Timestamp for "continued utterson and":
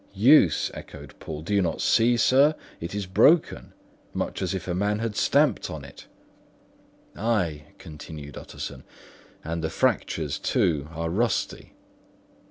7.77-9.63